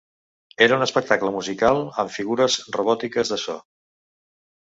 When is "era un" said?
0.67-0.85